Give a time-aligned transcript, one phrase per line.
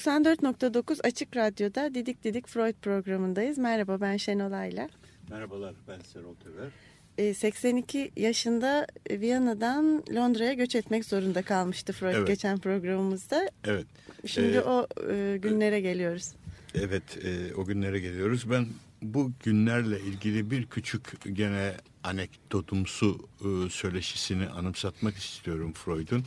[0.00, 3.58] ...94.9 Açık Radyo'da Didik Didik Freud programındayız.
[3.58, 4.88] Merhaba ben Şenol Ayla.
[5.30, 7.34] Merhabalar ben Serol Teber.
[7.34, 12.26] 82 yaşında Viyana'dan Londra'ya göç etmek zorunda kalmıştı Freud Evet.
[12.26, 13.50] geçen programımızda.
[13.64, 13.86] Evet.
[14.26, 16.32] Şimdi Ee, o e, günlere geliyoruz.
[16.74, 18.50] Evet e, o günlere geliyoruz.
[18.50, 18.66] Ben
[19.02, 21.72] bu günlerle ilgili bir küçük gene
[22.04, 26.20] anekdotumsu e, söyleşisini anımsatmak istiyorum Freud'un.
[26.20, 26.24] E,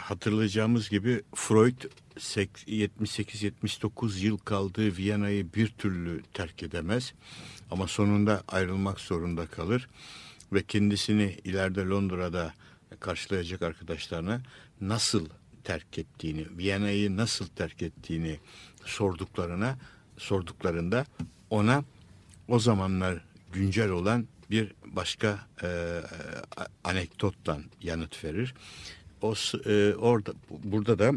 [0.00, 1.82] hatırlayacağımız gibi Freud
[2.18, 7.14] sek- 78-79 yıl kaldığı Viyana'yı bir türlü terk edemez.
[7.70, 9.88] Ama sonunda ayrılmak zorunda kalır.
[10.52, 12.54] Ve kendisini ileride Londra'da
[13.00, 14.40] karşılayacak arkadaşlarına
[14.80, 15.28] nasıl
[15.64, 18.38] terk ettiğini, Viyana'yı nasıl terk ettiğini
[18.84, 19.78] sorduklarına
[20.18, 21.06] sorduklarında
[21.50, 21.84] ona
[22.48, 26.00] o zamanlar güncel olan bir başka e,
[26.84, 28.54] anekdottan yanıt verir.
[29.22, 29.34] O
[29.66, 30.32] e, orada
[30.64, 31.12] burada da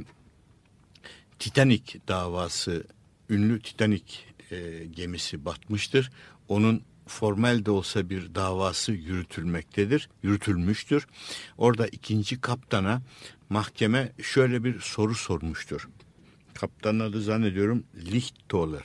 [1.39, 2.83] Titanic davası
[3.29, 4.03] ünlü Titanic
[4.51, 6.11] e, gemisi batmıştır.
[6.47, 11.07] Onun formel de olsa bir davası yürütülmektedir, yürütülmüştür.
[11.57, 13.01] Orada ikinci kaptana
[13.49, 15.89] mahkeme şöyle bir soru sormuştur.
[16.53, 18.83] Kaptanın adı zannediyorum Lichtoller.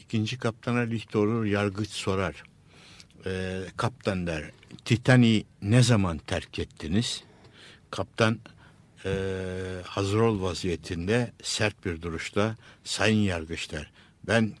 [0.00, 2.42] İkinci kaptana Lichtoller yargıç sorar.
[3.26, 4.50] Ee, kaptan der,
[4.84, 7.24] Titanic'i ne zaman terk ettiniz?
[7.92, 8.38] Kaptan
[9.04, 9.12] e,
[9.84, 13.90] hazır ol vaziyetinde sert bir duruşla sayın yargıç der.
[14.26, 14.52] Ben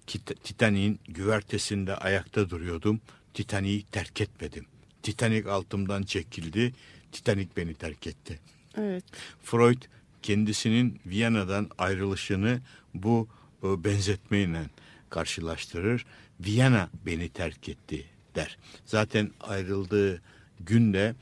[0.44, 3.00] Titanic'in güvertesinde ayakta duruyordum.
[3.34, 4.66] Titanic'i terk etmedim.
[5.02, 6.74] Titanic altımdan çekildi.
[7.12, 8.40] Titanic beni terk etti.
[8.76, 9.04] Evet.
[9.42, 9.82] Freud
[10.22, 12.60] kendisinin Viyana'dan ayrılışını
[12.94, 13.28] bu
[13.62, 14.62] e, benzetmeyle
[15.10, 16.06] karşılaştırır.
[16.40, 18.58] Viyana beni terk etti der.
[18.86, 20.22] Zaten ayrıldığı
[20.60, 21.14] günde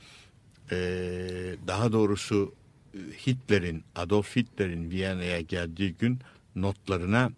[0.71, 0.77] e,
[1.67, 2.53] daha doğrusu
[2.93, 6.19] e, Hitler'in Adolf Hitler'in Viyana'ya geldiği gün
[6.55, 7.31] notlarına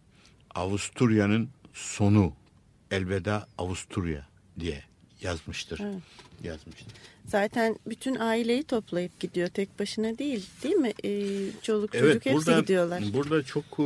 [0.56, 2.34] Avusturya'nın sonu
[2.92, 4.28] elveda Avusturya
[4.60, 4.84] diye
[5.22, 5.80] yazmıştır.
[5.84, 6.02] Evet.
[6.44, 6.94] Yazmıştır.
[7.26, 10.94] Zaten bütün aileyi toplayıp gidiyor tek başına değil değil mi?
[11.04, 11.12] E,
[11.62, 13.04] çoluk çocuk hepsi burada, gidiyorlar.
[13.14, 13.84] Burada çok e,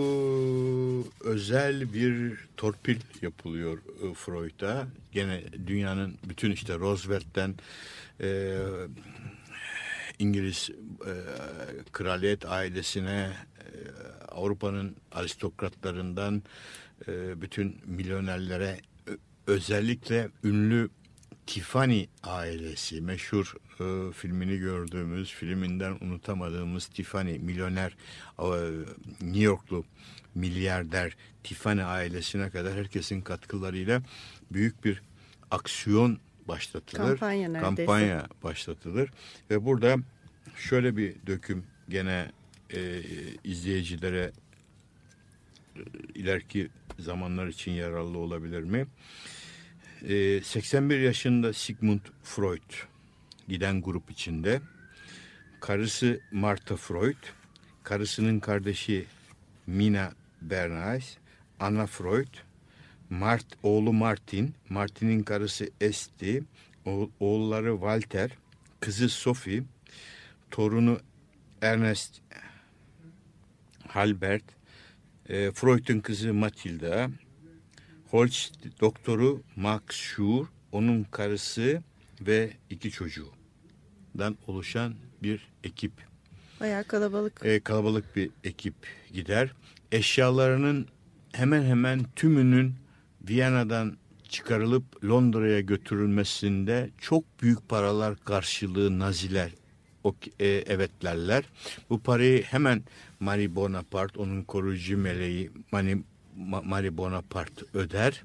[1.29, 4.88] özel bir torpil yapılıyor e, Freud'a.
[5.12, 7.56] Gene dünyanın bütün işte Roosevelt'ten
[8.22, 8.58] e,
[10.19, 10.69] İngiliz
[11.05, 11.13] e,
[11.91, 13.66] kraliyet ailesine e,
[14.28, 16.44] Avrupa'nın aristokratlarından
[17.07, 18.79] e, bütün milyonerlere
[19.47, 20.89] özellikle ünlü
[21.47, 27.97] Tiffany ailesi meşhur e, filmini gördüğümüz filminden unutamadığımız Tiffany milyoner
[28.39, 28.45] e,
[29.22, 29.85] New Yorklu
[30.35, 34.01] milyarder Tiffany ailesine kadar herkesin katkılarıyla
[34.51, 35.01] büyük bir
[35.51, 37.08] aksiyon başlatılır.
[37.08, 37.75] Kampanya neredeyse.
[37.75, 39.09] Kampanya başlatılır
[39.50, 39.97] ve burada
[40.56, 42.31] şöyle bir döküm gene
[42.74, 43.02] e,
[43.44, 44.31] izleyicilere
[45.75, 45.81] e,
[46.16, 46.69] ileriki
[47.00, 48.88] zamanlar için yararlı olabilir mi?
[50.08, 52.74] E, 81 yaşında Sigmund Freud
[53.47, 54.62] giden grup içinde.
[55.59, 57.18] Karısı Martha Freud,
[57.84, 59.06] karısının kardeşi
[59.68, 61.18] Mina Bernays,
[61.59, 62.47] Anna Freud,
[63.09, 66.44] Mart, oğlu Martin, Martin'in karısı Esti,
[66.85, 68.31] oğ- oğulları Walter,
[68.79, 69.63] kızı Sophie,
[70.51, 71.00] torunu
[71.62, 72.22] Ernest
[73.88, 74.44] Halbert,
[75.29, 77.09] e, Freud'un kızı Matilda,
[78.12, 81.84] Holst doktoru Max Schur, onun karısı
[82.22, 85.91] ve iki çocuğundan oluşan bir ekip.
[86.59, 87.41] Bayağı kalabalık.
[87.46, 88.73] E, kalabalık bir ekip
[89.14, 89.52] gider.
[89.91, 90.87] Eşyalarının
[91.34, 92.76] hemen hemen tümünün
[93.29, 93.97] Viyana'dan
[94.29, 99.52] çıkarılıp Londra'ya götürülmesinde çok büyük paralar karşılığı Naziler
[100.40, 101.44] e, evetlerler.
[101.90, 102.84] Bu parayı hemen
[103.20, 105.97] Marie Bonaparte, onun koruyucu meleği Marie,
[106.40, 108.24] Ma- Marie Bonaparte öder.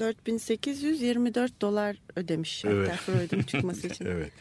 [0.00, 2.96] 4824 dolar ödemiş hatta Evet.
[2.96, 4.04] Freud'un çıkması için.
[4.06, 4.32] Evet.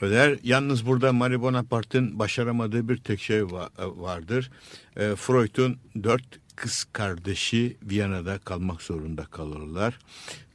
[0.00, 0.38] Öder.
[0.42, 4.50] Yalnız burada Marie Bonaparte'ın başaramadığı bir tek şey va- vardır.
[4.96, 6.24] E, Freud'un dört
[6.56, 9.98] kız kardeşi Viyana'da kalmak zorunda kalırlar.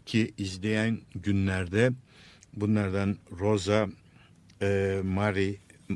[0.06, 1.92] Ki izleyen günlerde
[2.54, 3.88] bunlardan Rosa,
[4.62, 5.56] e, Marie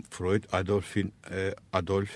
[0.10, 2.10] Freud, Adolfin, e, Adolf,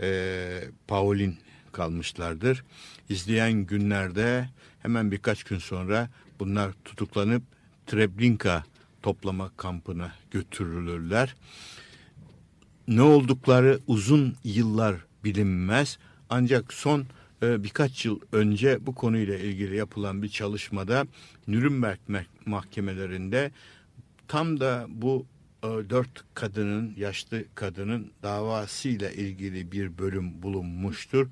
[0.00, 1.34] e, Pauline
[1.72, 2.64] kalmışlardır.
[3.08, 4.48] İzleyen günlerde
[4.82, 6.08] hemen birkaç gün sonra
[6.38, 7.42] bunlar tutuklanıp
[7.86, 8.64] Treblinka
[9.02, 11.34] toplama kampına götürülürler.
[12.88, 15.98] Ne oldukları uzun yıllar bilinmez.
[16.30, 17.06] Ancak son
[17.64, 21.06] birkaç yıl önce bu konuyla ilgili yapılan bir çalışmada
[21.48, 21.98] Nürnberg
[22.46, 23.50] mahkemelerinde
[24.28, 25.26] tam da bu
[25.62, 31.28] e, dört kadının, yaşlı kadının davasıyla ilgili bir bölüm bulunmuştur.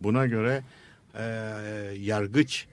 [0.00, 0.64] Buna göre
[1.14, 1.24] e,
[1.98, 2.66] yargıç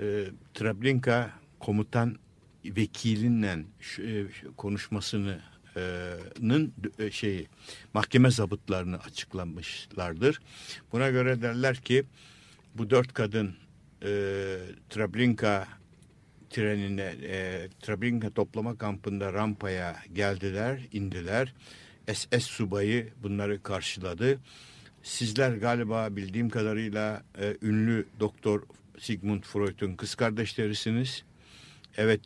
[0.00, 0.24] e,
[0.54, 2.16] Treblinka komutan
[2.64, 3.58] vekilinle
[3.98, 4.24] e,
[4.56, 5.40] konuşmasını
[6.40, 7.48] nın e, şeyi
[7.94, 10.40] mahkeme zabıtlarını açıklamışlardır.
[10.92, 12.04] Buna göre derler ki
[12.74, 13.54] bu dört kadın
[14.02, 14.08] e,
[14.90, 15.68] Treblinka
[16.50, 21.54] trenine e, Treblinka toplama kampında rampaya geldiler, indiler.
[22.14, 24.38] SS subayı bunları karşıladı.
[25.02, 28.62] Sizler galiba bildiğim kadarıyla e, ünlü doktor
[28.98, 31.24] Sigmund Freud'un kız kardeşlerisiniz.
[31.96, 32.20] Evet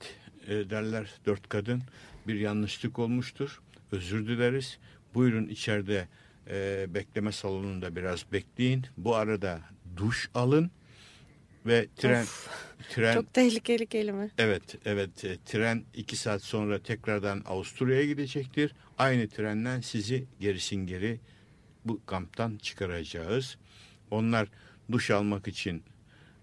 [0.46, 1.82] e, derler dört kadın
[2.26, 3.60] bir yanlışlık olmuştur.
[3.92, 4.78] Özür dileriz.
[5.14, 6.08] Buyurun içeride
[6.50, 8.86] e, bekleme salonunda biraz bekleyin.
[8.96, 9.60] Bu arada
[9.96, 10.70] duş alın
[11.66, 12.48] ve tren Of,
[12.88, 14.30] tren Çok tehlikeli kelime.
[14.38, 18.74] evet evet e, tren iki saat sonra tekrardan Avusturya'ya gidecektir.
[18.98, 21.20] Aynı trenden sizi gerisin geri
[21.84, 23.56] bu kamptan çıkaracağız.
[24.10, 24.48] Onlar
[24.92, 25.82] duş almak için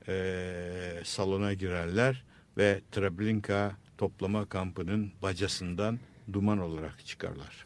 [0.08, 2.24] e, salona girerler
[2.58, 6.00] ve Treblinka toplama kampının bacasından
[6.34, 7.66] duman olarak çıkarlar.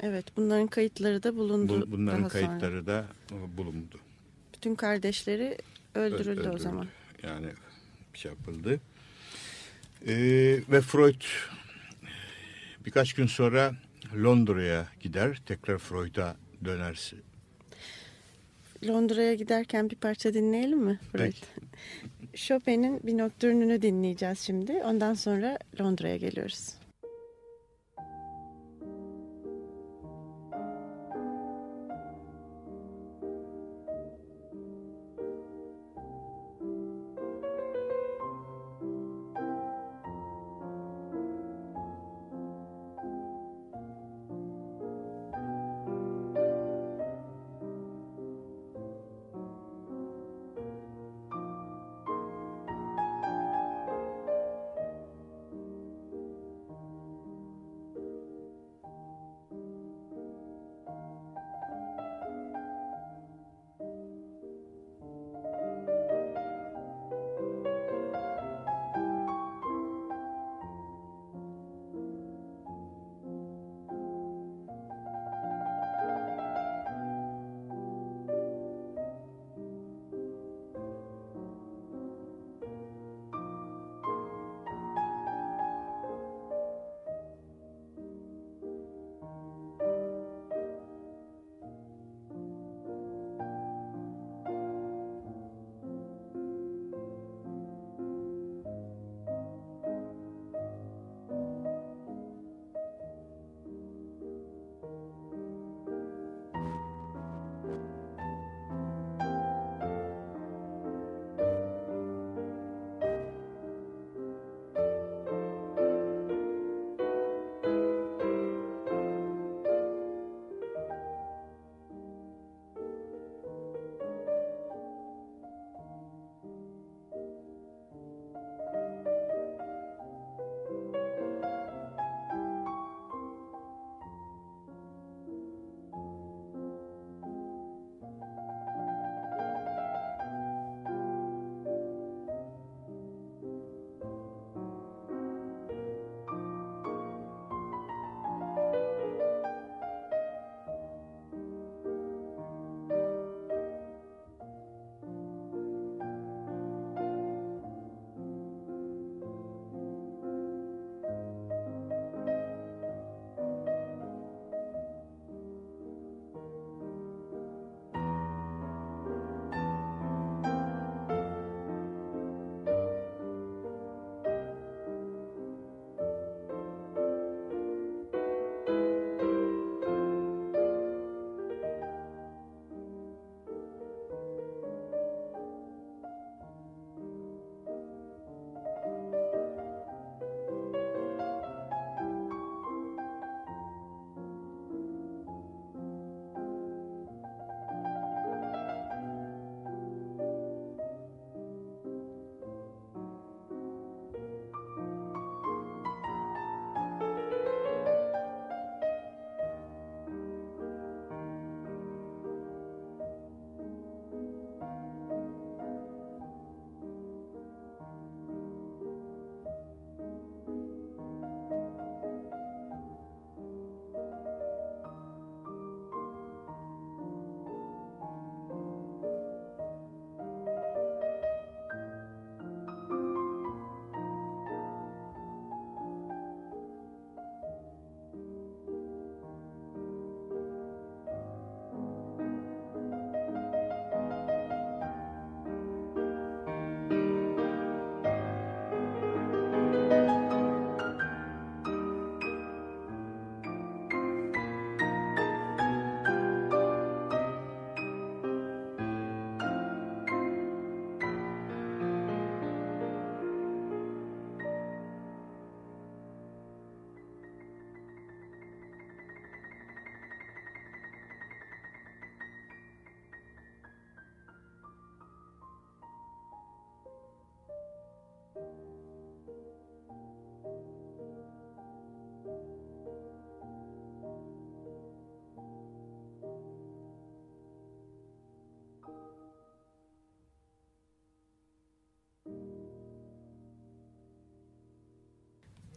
[0.00, 1.86] Evet bunların kayıtları da bulundu.
[1.86, 2.46] Bu, bunların daha sonra.
[2.46, 4.00] kayıtları da e, bulundu.
[4.62, 5.58] Bütün kardeşleri
[5.94, 6.48] öldürüldü, Öldürüldü.
[6.54, 6.86] o zaman.
[7.22, 7.46] Yani
[8.14, 8.80] şey yapıldı.
[10.06, 10.14] Ee,
[10.68, 11.22] ve Freud
[12.86, 13.74] birkaç gün sonra
[14.24, 15.42] Londra'ya gider.
[15.46, 17.16] Tekrar Freud'a dönerse.
[18.88, 21.00] Londra'ya giderken bir parça dinleyelim mi?
[21.12, 21.24] Freud?
[21.24, 22.46] Peki.
[22.46, 24.72] Chopin'in bir noktürnünü dinleyeceğiz şimdi.
[24.72, 26.74] Ondan sonra Londra'ya geliyoruz.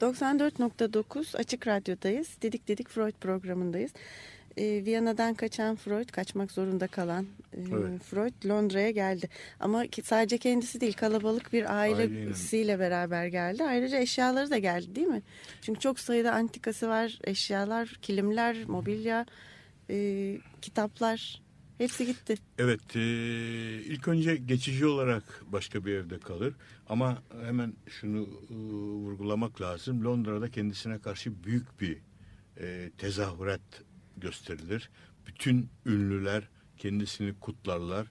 [0.01, 2.29] 94.9 Açık Radyo'dayız.
[2.41, 3.91] Dedik Dedik Freud programındayız.
[4.57, 7.23] Ee, Viyana'dan kaçan Freud, kaçmak zorunda kalan
[7.53, 8.01] e, Evet.
[8.03, 9.29] Freud Londra'ya geldi.
[9.59, 13.63] Ama ki- sadece kendisi değil, kalabalık bir ailesiyle beraber geldi.
[13.63, 15.21] Ayrıca eşyaları da geldi değil mi?
[15.61, 19.25] Çünkü çok sayıda antikası var, eşyalar, kilimler, mobilya,
[19.89, 21.41] e, kitaplar
[21.77, 22.35] hepsi gitti.
[22.57, 23.01] Evet, e,
[23.83, 26.53] ilk önce geçici olarak başka bir evde kalır.
[26.89, 28.55] Ama hemen şunu e,
[29.03, 30.05] vurgulamak lazım.
[30.05, 31.97] Londra'da kendisine karşı büyük bir
[32.59, 33.83] e, tezahürat
[34.17, 34.89] gösterilir.
[35.27, 36.43] Bütün ünlüler
[36.77, 38.07] kendisini kutlarlar.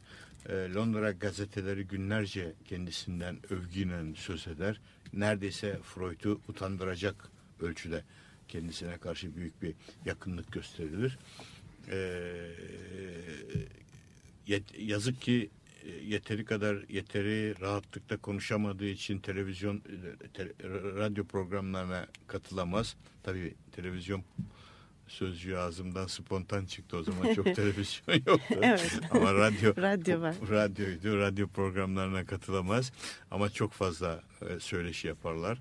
[0.49, 4.81] E, Londra gazeteleri günlerce kendisinden övgüyle söz eder.
[5.13, 7.31] Neredeyse Freud'u utandıracak
[7.61, 8.05] ölçüde
[8.49, 11.19] kendisine karşı büyük bir yakınlık gösterilir.
[11.91, 12.01] E,
[14.79, 15.51] yazık ki
[15.85, 20.53] e, yeteri kadar yeteri rahatlıkla konuşamadığı için televizyon e, te-
[20.97, 22.97] radyo programlarına katılamaz.
[23.23, 24.23] Tabii televizyon
[25.09, 28.55] sözcüğü ağzımdan spontan çıktı o zaman çok televizyon yoktu.
[28.63, 29.01] Evet.
[29.11, 30.35] Ama radyo Radyo var.
[30.51, 31.19] radyoydu.
[31.19, 32.93] Radyo programlarına katılamaz
[33.31, 35.59] ama çok fazla e, söyleşi yaparlar.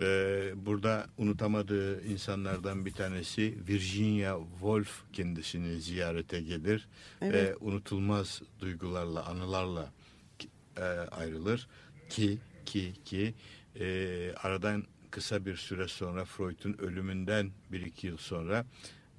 [0.00, 6.88] E, burada unutamadığı insanlardan bir tanesi Virginia Woolf kendisini ziyarete gelir
[7.20, 7.34] Evet.
[7.34, 9.92] ve unutulmaz duygularla, anılarla
[10.76, 11.68] e, ayrılır
[12.08, 13.34] ki ki ki
[13.80, 13.86] e,
[14.42, 18.66] aradan kısa bir süre sonra Freud'un ölümünden bir iki yıl sonra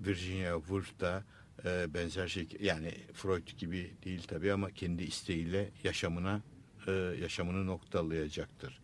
[0.02, 1.24] Virginia Woolf da
[1.66, 6.42] e, benzer şey yani Freud gibi değil tabii ama kendi isteğiyle yaşamına
[6.88, 8.83] e, yaşamını noktalayacaktır.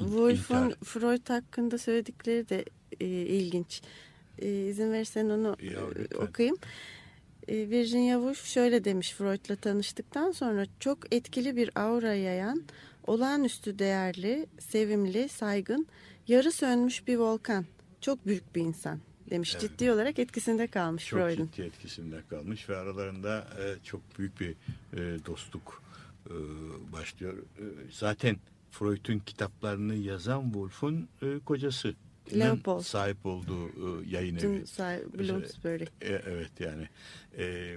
[0.00, 0.74] Wolf'un İntihar.
[0.84, 2.64] Freud hakkında söyledikleri de
[3.00, 3.82] e, ilginç.
[4.38, 5.80] E, izin verirsen onu Ya,
[6.12, 6.56] e, okuyayım.
[7.48, 12.62] E, Virginia Woolf şöyle demiş Freud'la tanıştıktan sonra çok etkili bir aura yayan,
[13.06, 15.86] olağanüstü değerli, sevimli, saygın,
[16.28, 17.64] yarı sönmüş bir volkan.
[18.00, 18.98] Çok büyük bir insan
[19.30, 19.56] demiş.
[19.60, 19.60] Evet.
[19.70, 21.46] Ciddi olarak etkisinde kalmış Çok Freud'un.
[21.46, 25.82] ciddi etkisinde kalmış ve aralarında e, çok büyük bir e, dostluk
[26.26, 26.32] e,
[26.92, 27.34] başlıyor.
[27.38, 28.36] E, zaten
[28.72, 31.94] Freud'un kitaplarını yazan Wolf'un e, kocası.
[32.38, 32.80] Leopold.
[32.82, 34.64] sahip olduğu e, yayın evi.
[35.18, 35.82] Bloomsbury.
[35.82, 36.88] E, evet yani
[37.38, 37.76] e,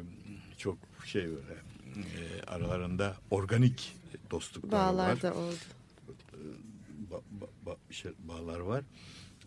[0.58, 1.60] çok şey böyle
[1.96, 3.96] e, aralarında organik
[4.32, 4.94] dostluklar var.
[4.94, 5.56] Bağlar da oldu.
[7.12, 8.84] Ba- ba- ba- şey, bağlar var.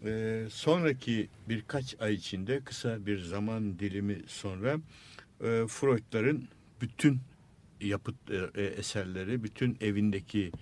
[0.04, 4.76] E, sonraki birkaç ay içinde kısa bir zaman dilimi sonra
[5.40, 6.48] e, Freud'ların
[6.80, 7.20] bütün
[7.80, 10.52] yapıt e, e, eserleri, bütün evindeki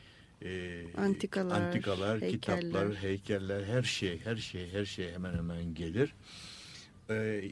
[0.45, 2.61] e, Antikalar, antikalar heykeller.
[2.61, 6.15] kitaplar, heykeller, her şey, her şey, her şey hemen hemen gelir.
[7.11, 7.45] E,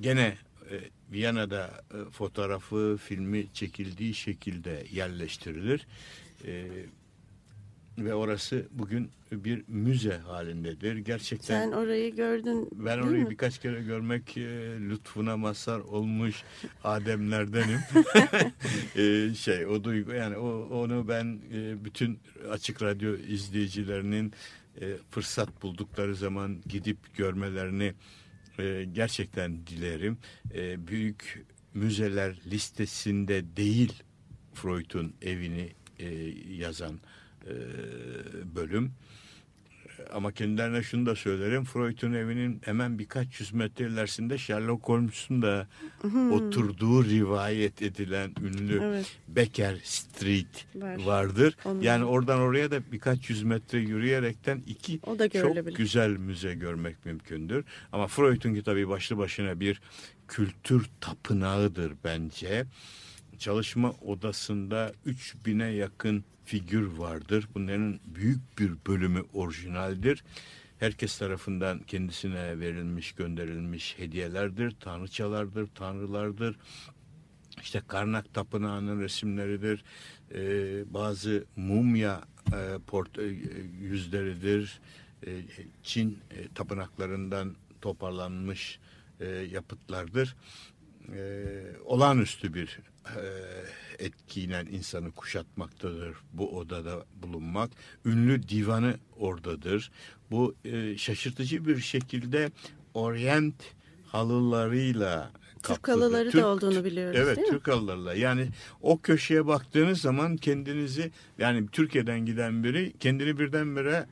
[0.00, 0.36] gene
[0.70, 0.74] e,
[1.12, 5.86] Viyana'da e, fotoğrafı, filmi çekildiği şekilde yerleştirilir.
[6.46, 6.66] E,
[7.98, 10.96] ve orası bugün bir müze halindedir.
[10.96, 13.30] Gerçekten Sen orayı gördün ben orayı mi?
[13.30, 14.42] birkaç kere görmek e,
[14.90, 16.42] lütfuna mazhar olmuş
[16.84, 17.80] Ademlerdenim.
[18.96, 22.18] E, şey o duygu yani o, onu ben e, bütün
[22.50, 24.32] açık radyo izleyicilerinin
[24.80, 27.94] e, fırsat buldukları zaman gidip görmelerini
[28.58, 30.18] e, gerçekten dilerim.
[30.54, 34.02] E, büyük müzeler listesinde değil
[34.54, 36.08] Freud'un evini e,
[36.56, 37.00] yazan
[37.46, 37.54] e,
[38.56, 38.92] bölüm.
[40.12, 41.64] Ama kendilerine şunu da söylerim.
[41.64, 45.68] Freud'un evinin hemen birkaç yüz metre ilerisinde Sherlock Holmes'un da
[46.32, 49.16] oturduğu rivayet edilen ünlü Evet.
[49.28, 51.04] Becker Street Var.
[51.04, 51.56] vardır.
[51.64, 55.00] Onun- Yani oradan oraya da birkaç yüz metre yürüyerekten iki
[55.32, 57.64] çok güzel müze görmek mümkündür.
[57.92, 59.80] Ama Freud'un tabii başlı başına bir
[60.28, 62.64] kültür tapınağıdır bence.
[63.38, 67.48] Çalışma odasında 3000'e yakın figür vardır.
[67.54, 70.24] Bunların büyük bir bölümü orijinaldir.
[70.78, 76.56] Herkes tarafından kendisine verilmiş, gönderilmiş hediyelerdir, tanrıçalardır, tanrılardır.
[77.62, 79.84] İşte Karnak Tapınağı'nın resimleridir.
[80.34, 82.22] Ee, bazı mumya
[82.52, 83.22] e, port e,
[83.80, 84.80] yüzleridir.
[85.26, 85.42] E,
[85.82, 88.78] Çin e, tapınaklarından toparlanmış
[89.20, 90.36] e, yapıtlardır.
[91.12, 91.52] E,
[91.84, 92.78] olağanüstü bir
[93.16, 93.24] e,
[94.04, 97.70] etkiyle insanı kuşatmaktadır bu odada bulunmak.
[98.04, 99.90] Ünlü divanı oradadır.
[100.30, 102.50] Bu e, şaşırtıcı bir şekilde
[102.94, 103.54] Orient
[104.06, 105.30] halılarıyla
[105.62, 106.00] Türk kaplıdır.
[106.00, 107.54] halıları da olduğunu biliyoruz, Evet, değil mi?
[107.54, 108.14] Türk halılarla.
[108.14, 108.48] Yani
[108.82, 114.06] o köşeye baktığınız zaman kendinizi yani Türkiye'den giden biri kendini birdenbire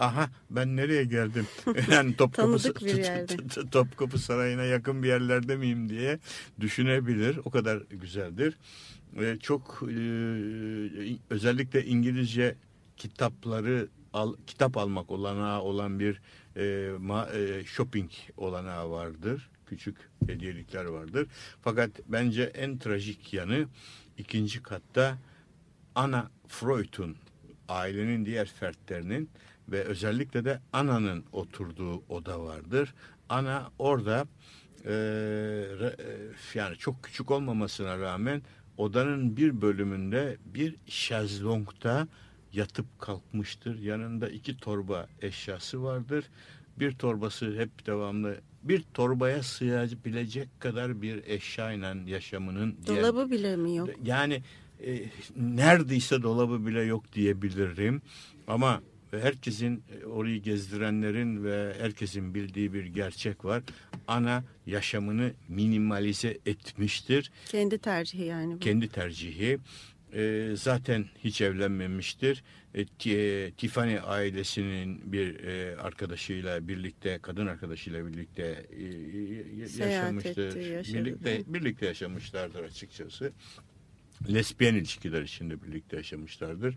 [0.00, 1.46] aha ben nereye geldim?
[1.90, 2.58] Yani Topkapı.
[3.70, 6.18] Topkapı Sarayı'na yakın bir yerlerde miyim diye
[6.60, 7.38] düşünebilir.
[7.44, 8.56] O kadar güzeldir.
[9.12, 9.96] Ve çok e,
[11.30, 12.56] özellikle İngilizce
[12.96, 16.20] kitapları al, kitap almak olanağı olan bir
[16.56, 19.50] e, ma, e, shopping olanağı vardır.
[19.66, 21.26] Küçük hediyelikler vardır.
[21.62, 23.66] Fakat bence en trajik yanı
[24.18, 25.18] ikinci katta
[25.94, 27.16] Ana Freud'un
[27.68, 29.30] ailenin diğer fertlerinin
[29.70, 32.94] ve özellikle de ananın oturduğu oda vardır.
[33.28, 34.26] Ana orada
[34.84, 34.92] e,
[36.54, 38.42] yani çok küçük olmamasına rağmen
[38.76, 42.08] odanın bir bölümünde bir şezlongda
[42.52, 43.78] yatıp kalkmıştır.
[43.78, 46.24] Yanında iki torba eşyası vardır.
[46.78, 53.90] Bir torbası hep devamlı bir torbaya sığabilecek kadar bir eşyayla yaşamının Dolabı bile mi yok?
[54.04, 54.42] yani
[54.86, 55.04] e,
[55.36, 58.02] neredeyse dolabı bile yok diyebilirim.
[58.46, 58.82] Ama
[59.18, 63.62] herkesin e, orayı gezdirenlerin ve herkesin bildiği bir gerçek var.
[64.08, 67.30] Ana yaşamını minimalize etmiştir.
[67.46, 68.58] Kendi tercihi yani bu.
[68.58, 69.58] Kendi tercihi.
[70.12, 72.42] E, zaten hiç evlenmemiştir.
[72.74, 80.56] E, e, Tiffany ailesinin bir e, arkadaşıyla birlikte, kadın arkadaşıyla birlikte e, e, yaşamıştır.
[80.56, 83.32] etti, birlikte birlikte yaşamışlardır açıkçası
[84.28, 86.74] lesbiyen ilişkiler içinde birlikte yaşamışlardır.
[86.74, 86.76] Ee,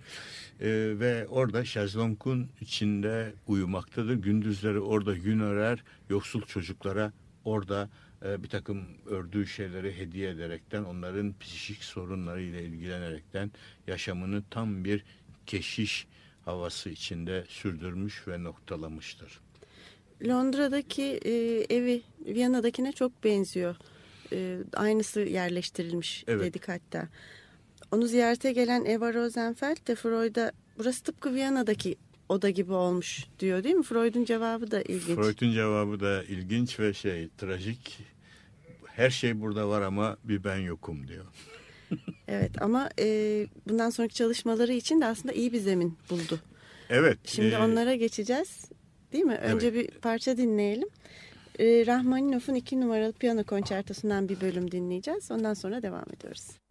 [1.00, 4.16] ve orada şezlongun içinde uyumaktadır.
[4.16, 7.14] Gündüzleri orada gün arar, yoksul çocuklara
[7.46, 7.90] orada
[8.26, 13.52] e, bir takım ördüğü şeyleri hediye ederekten, onların psikik sorunlarıyla ilgilenerekten
[13.88, 15.04] yaşamını tam bir
[15.46, 16.08] keşiş
[16.46, 19.40] havası içinde sürdürmüş ve noktalamıştır.
[20.28, 21.32] Londra'daki e,
[21.76, 23.76] evi Viyana'dakine çok benziyor.
[24.34, 26.44] E, aynısı yerleştirilmiş Evet.
[26.44, 27.08] dedik hatta.
[27.92, 31.96] Onu ziyarete gelen Eva Rosenfeld de Freud'a burası tıpkı Viyana'daki
[32.30, 33.84] oda gibi olmuş diyor değil mi?
[33.84, 35.16] Freud'un cevabı da ilginç.
[35.20, 38.00] Freud'un cevabı da ilginç ve şey trajik.
[38.86, 41.26] Her şey burada var ama bir ben yokum diyor.
[42.28, 43.06] Evet ama e,
[43.68, 46.40] bundan sonraki çalışmaları için de aslında iyi bir zemin buldu.
[46.90, 47.18] Evet.
[47.26, 48.66] Şimdi e, onlara geçeceğiz.
[49.14, 49.36] Değil mi?
[49.36, 49.90] Önce Evet.
[49.94, 50.90] bir parça dinleyelim.
[51.60, 55.32] Ee, Rahmaninov'un iki numaralı piyano konçertosundan bir bölüm dinleyeceğiz.
[55.32, 56.63] Ondan sonra devam ediyoruz.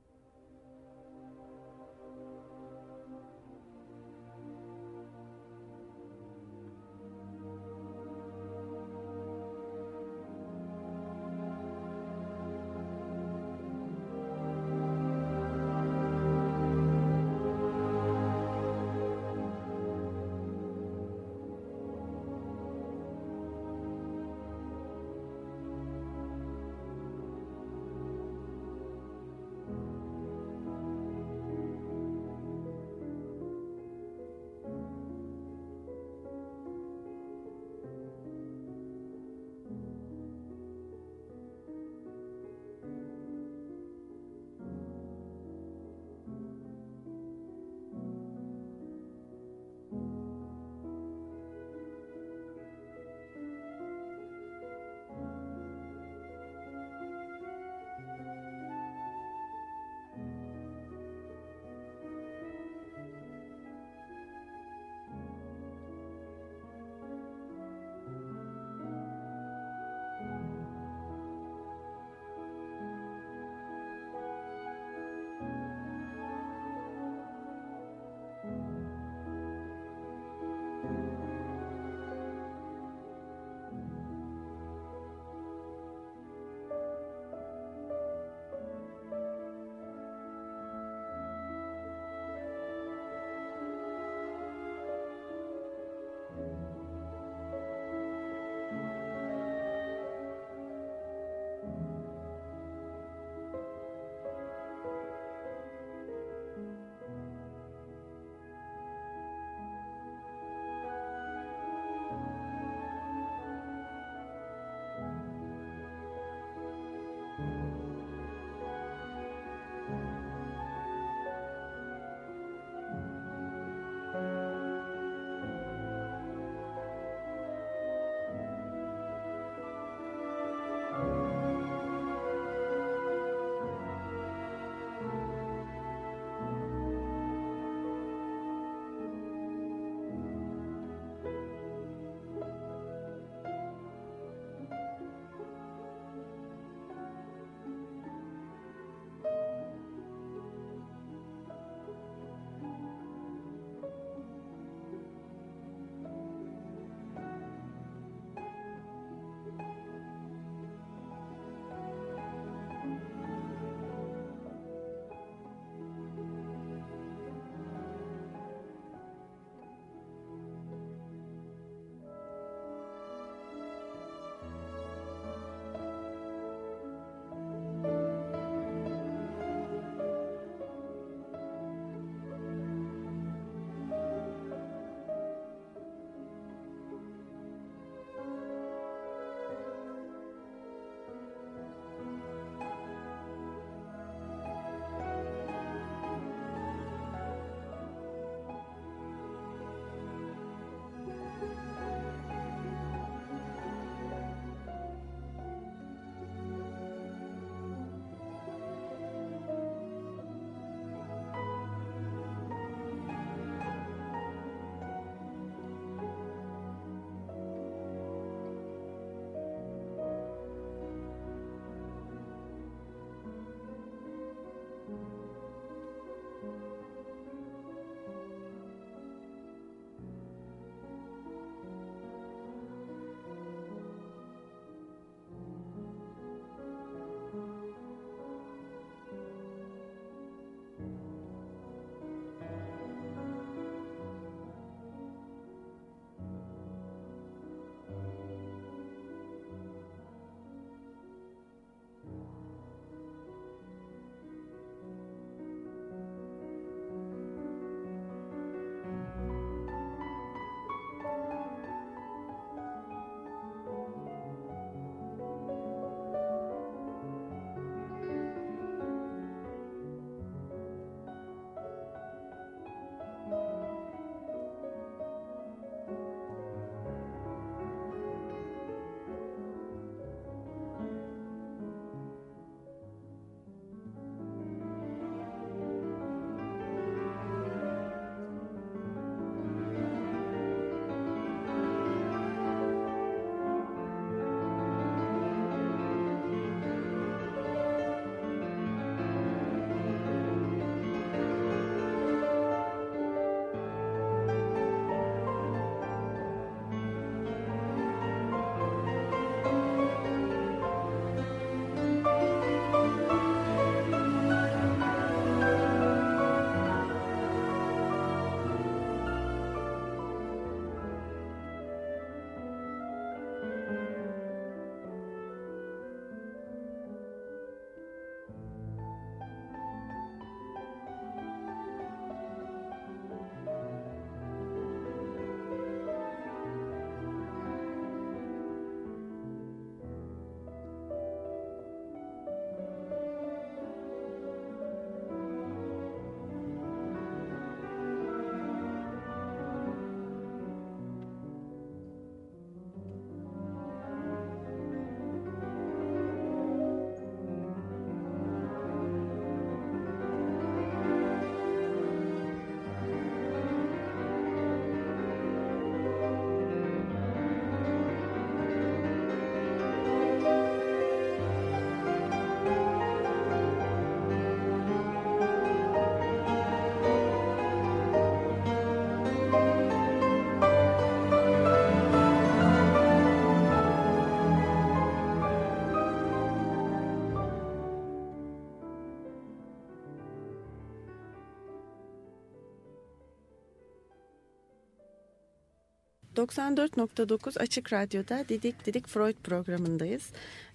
[396.23, 400.03] 94.9 Açık Radyo'da Didik Didik Freud programındayız.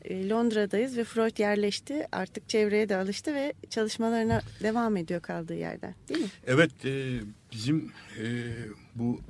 [0.05, 2.07] E, Londra'dayız ve Freud yerleşti.
[2.11, 6.29] Artık çevreye de alıştı ve çalışmalarına devam ediyor kaldığı yerden değil mi?
[6.47, 7.19] Evet e,
[7.51, 8.53] bizim e,
[8.95, 9.21] bu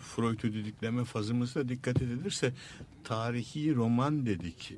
[0.00, 2.52] Freud'u didikleme fazımızda dikkat edilirse
[3.04, 4.74] tarihi roman dedik.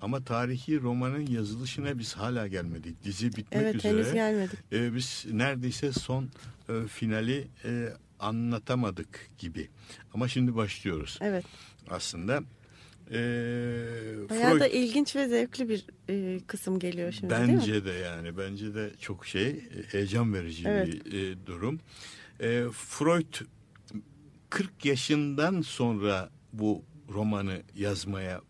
[0.00, 3.04] Ama tarihi romanın yazılışına biz hala gelmedik.
[3.04, 3.92] Dizi bitmek evet, üzere.
[3.92, 4.58] Evet henüz gelmedik.
[4.72, 6.28] E, biz neredeyse son
[6.68, 7.88] e, finali e,
[8.22, 9.68] anlatamadık gibi.
[10.14, 11.18] Ama şimdi başlıyoruz.
[11.20, 11.44] Evet.
[11.90, 12.42] Aslında
[13.10, 13.14] e,
[14.30, 17.84] Bayağı Freud, da ilginç ve zevkli bir e, kısım geliyor şimdi bence değil mi?
[17.84, 20.88] de yani bence de çok şey heyecan verici Evet.
[20.88, 21.80] bir e, durum.
[22.40, 23.34] E, Freud
[24.50, 28.40] 40 yaşından sonra bu romanı yazmaya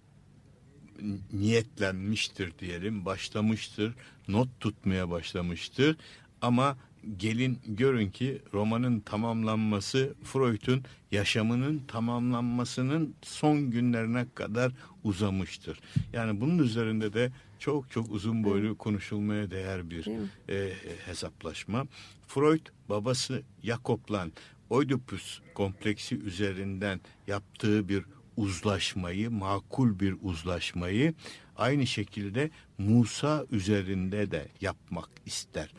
[1.32, 3.94] niyetlenmiştir diyelim, başlamıştır,
[4.28, 5.96] not tutmaya başlamıştır.
[6.40, 6.76] Ama
[7.16, 14.72] gelin görün ki romanın tamamlanması Freud'un yaşamının tamamlanmasının son günlerine kadar
[15.04, 15.80] uzamıştır.
[16.12, 20.08] Yani bunun üzerinde de çok çok uzun boylu konuşulmaya değer bir
[20.48, 20.72] e,
[21.06, 21.86] hesaplaşma.
[22.26, 24.26] Freud babası Jakob'la
[24.70, 28.04] Oedipus kompleksi üzerinden yaptığı bir
[28.36, 31.14] uzlaşmayı, makul bir uzlaşmayı
[31.56, 35.70] aynı şekilde Musa üzerinde de yapmak ister.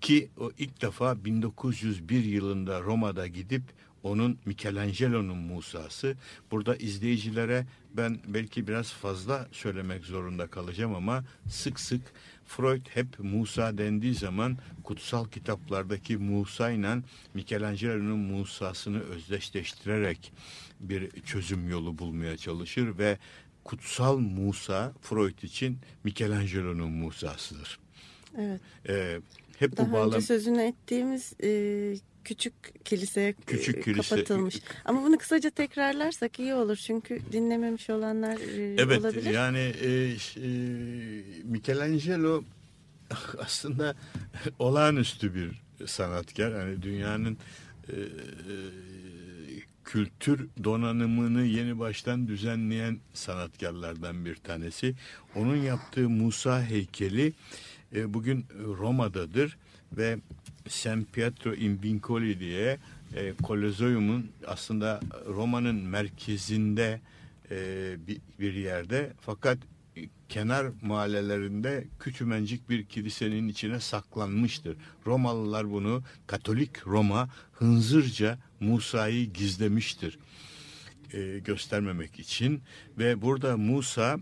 [0.00, 3.62] Ki o ilk defa 1901 yılında Roma'da gidip
[4.02, 6.16] onun Michelangelo'nun Musa'sı.
[6.50, 12.02] Burada izleyicilere ben belki biraz fazla söylemek zorunda kalacağım ama sık sık
[12.46, 16.96] Freud hep Musa dendiği zaman kutsal kitaplardaki Musa ile
[17.34, 20.32] Michelangelo'nun Musa'sını özdeşleştirerek
[20.80, 23.18] bir çözüm yolu bulmaya çalışır ve
[23.64, 27.78] kutsal Musa Freud için Michelangelo'nun Musa'sıdır.
[28.38, 28.60] Evet.
[28.88, 29.20] Ee,
[29.58, 31.50] hep Daha bu bağlam önce sözünü ettiğimiz e,
[32.24, 34.56] küçük kiliseye Küçük kilise- kapatılmış.
[34.84, 39.30] Ama bunu kısaca tekrarlarsak iyi olur çünkü dinlememiş olanlar e, Evet olabilir.
[39.30, 39.88] yani e,
[40.36, 40.48] e,
[41.44, 42.44] Michelangelo
[43.38, 43.94] aslında
[44.58, 45.50] olağanüstü bir
[45.86, 46.60] sanatkar.
[46.64, 47.36] Yani dünyanın
[47.88, 48.04] e, e,
[49.84, 54.94] kültür donanımını yeni baştan düzenleyen sanatkarlardan bir tanesi.
[55.34, 57.32] Onun yaptığı Musa heykeli
[57.94, 58.46] e, bugün
[58.78, 59.58] Roma'dadır
[59.92, 60.18] ve
[60.68, 62.78] San Pietro in Vincoli diye
[63.14, 67.00] e, Koloseum'un aslında Roma'nın merkezinde
[67.50, 67.56] e,
[68.06, 69.58] bir, bir yerde fakat
[70.28, 74.76] kenar mahallelerinde küçümencik bir kilisenin içine saklanmıştır.
[75.06, 80.18] Romalılar bunu Katolik Roma hınzırca Musa'yı gizlemiştir
[81.12, 82.62] e, göstermemek için
[82.98, 84.20] ve burada Musa e,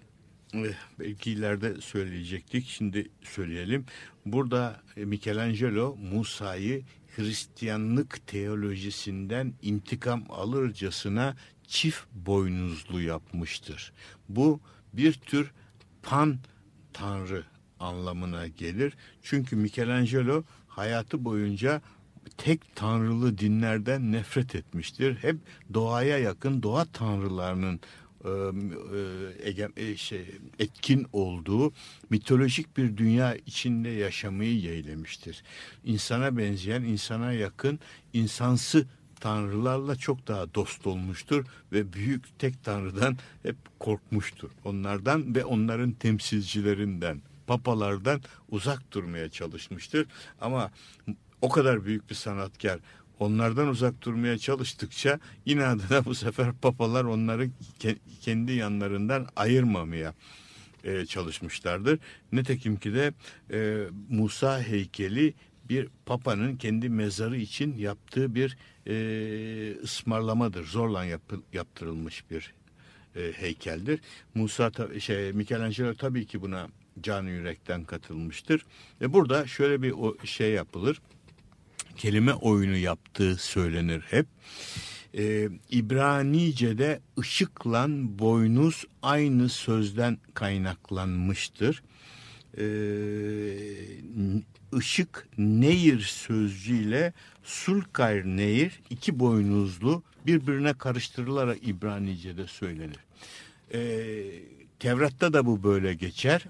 [0.99, 3.85] belki ileride söyleyecektik şimdi söyleyelim.
[4.27, 6.83] Burada e, Michelangelo Musa'yı
[7.17, 13.93] Hristiyanlık teolojisinden intikam alırcasına çift boynuzlu yapmıştır.
[14.29, 14.61] Bu
[14.93, 15.51] bir tür
[16.03, 16.39] pan
[16.93, 17.45] tanrı
[17.81, 18.97] anlamına gelir.
[19.23, 21.83] Çünkü Michelangelo hayatı boyunca
[22.37, 25.17] tek tanrılı dinlerden nefret etmiştir.
[25.17, 25.37] Hep
[25.75, 27.81] doğaya yakın doğa tanrılarının
[29.77, 30.27] e, e, şey,
[30.59, 31.73] etkin olduğu
[32.11, 35.43] mitolojik bir dünya içinde yaşamayı yeğlemiştir.
[35.85, 37.79] İnsana benzeyen, insana yakın,
[38.13, 38.87] insansı
[39.21, 44.51] tanrılarla çok daha dost olmuştur ve büyük tek tanrıdan hep korkmuştur.
[44.65, 50.07] Onlardan ve onların temsilcilerinden, papalardan uzak durmaya çalışmıştır.
[50.41, 50.71] Ama
[51.43, 52.79] o kadar büyük bir sanatkar
[53.19, 57.51] onlardan uzak durmaya çalıştıkça inadına bu sefer papalar onları
[57.81, 60.15] ke- kendi yanlarından ayırmamaya
[60.85, 61.99] e, çalışmışlardır.
[62.33, 63.13] Netekim ki de
[63.53, 65.35] e, Musa heykeli
[65.69, 70.65] bir papanın kendi mezarı için yaptığı bir e, ısmarlamadır.
[70.65, 72.55] Zorla yapı- yaptırılmış bir
[73.17, 74.01] e, heykeldir.
[74.35, 76.69] Musa şey Michelangelo tabii ki buna
[77.03, 78.67] canı yürekten katılmıştır.
[79.01, 81.01] Ve burada şöyle bir o, şey yapılır.
[81.97, 84.27] Kelime oyunu yaptığı söylenir hep.
[85.19, 91.83] Ee, İbranice'de ışıkla boynuz aynı sözden kaynaklanmıştır.
[92.59, 92.67] Ee,
[94.75, 97.13] ışık nehir sözcüğüyle
[97.45, 102.99] sulkayr nehir iki boynuzlu birbirine karıştırılarak İbranice'de söylenir.
[103.75, 104.25] Ee,
[104.79, 106.45] Tevrat'ta da bu böyle geçer.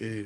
[0.00, 0.24] Ee,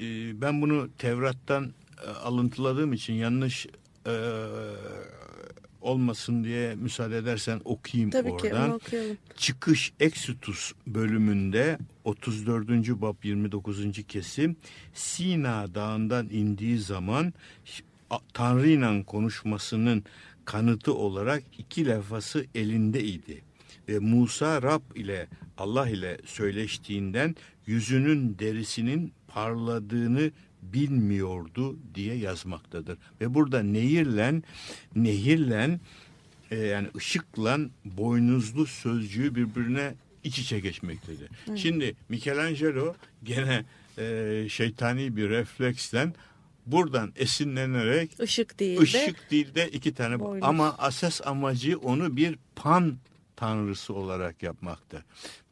[0.00, 1.72] e, ben bunu Tevrat'tan
[2.06, 3.66] e, alıntıladığım için yanlış
[4.06, 4.12] e,
[5.80, 8.68] olmasın diye müsaade edersen okuyayım Tabii ki oradan.
[8.68, 9.16] onu okuyalım.
[9.36, 12.68] Çıkış Exodus bölümünde 34.
[13.00, 14.06] bab 29.
[14.08, 14.56] kesim
[14.94, 17.32] Sina dağından indiği zaman
[18.32, 20.04] Tanrı ile konuşmasının
[20.44, 23.42] kanıtı olarak iki lafası elindeydi.
[23.88, 30.30] Ve Musa Rab ile Allah ile söyleştiğinden yüzünün derisinin parladığını
[30.62, 32.98] bilmiyordu diye yazmaktadır.
[33.20, 34.42] Ve burada nehirlen,
[34.96, 35.80] nehirlen
[36.50, 39.94] e, yani ışıkla boynuzlu sözcüğü birbirine
[40.24, 41.28] iç içe geçmektedir.
[41.56, 42.94] Şimdi Michelangelo
[43.24, 43.64] gene
[43.98, 46.14] e, şeytani bir refleksten
[46.66, 50.44] buradan esinlenerek Işık değil de ışık değil de iki tane boynuz.
[50.44, 52.96] ama asas amacı onu bir pan
[53.36, 55.02] tanrısı olarak yapmakta.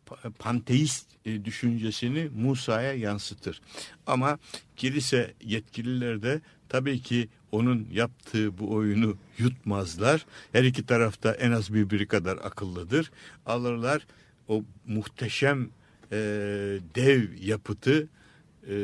[0.07, 3.61] Pa- Panteist e, düşüncesini Musa'ya yansıtır.
[4.07, 4.39] Ama
[4.77, 10.27] kilise yetkililer de tabii ki onun yaptığı bu oyunu yutmazlar.
[10.53, 13.11] Her iki tarafta en az birbiri kadar akıllıdır.
[13.47, 14.07] Alırlar
[14.49, 15.69] o muhteşem
[16.13, 16.17] e,
[16.95, 18.09] dev yapıtı
[18.69, 18.75] e,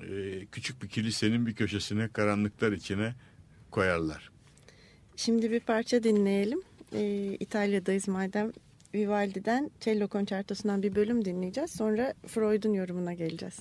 [0.00, 3.14] e, küçük bir kilisenin bir köşesine karanlıklar içine
[3.70, 4.30] koyarlar.
[5.16, 6.60] Şimdi bir parça dinleyelim.
[6.92, 8.52] Ee, İtalya'dayız madem.
[8.98, 11.70] Vivaldi'den cello konçertosundan bir bölüm dinleyeceğiz.
[11.70, 13.58] Sonra Freud'un yorumuna geleceğiz.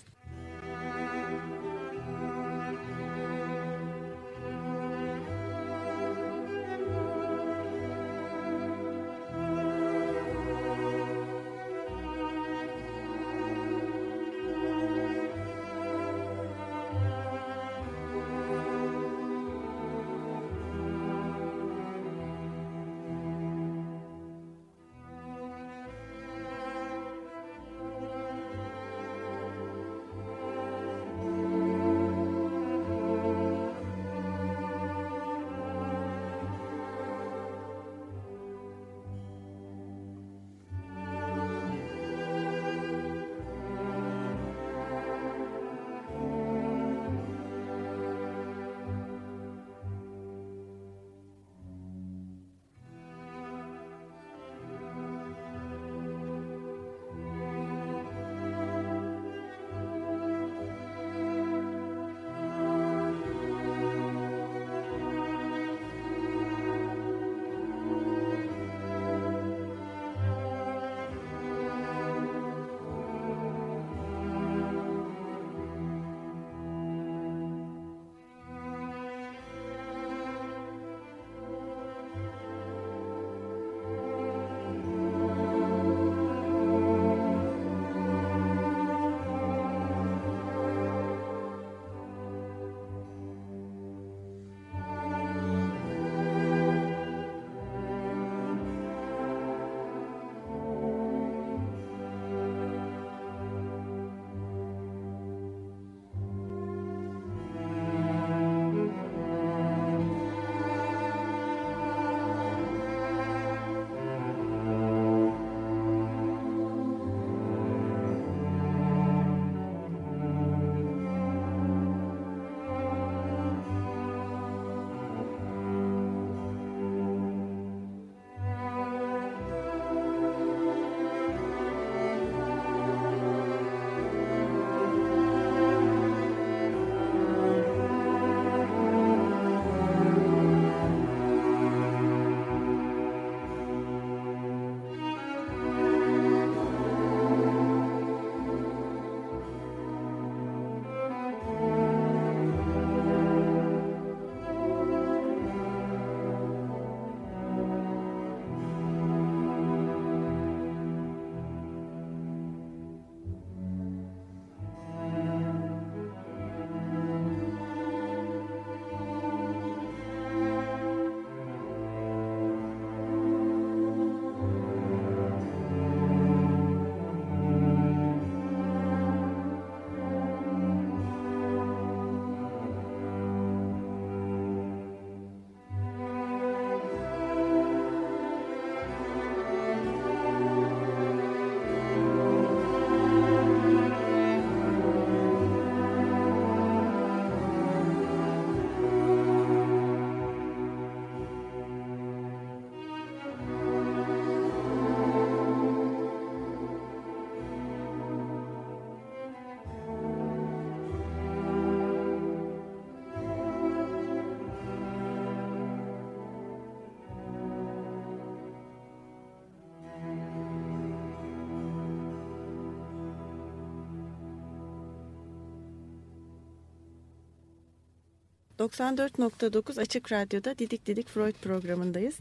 [228.67, 232.15] 94.9 Açık Radyo'da Didik Didik Freud programındayız.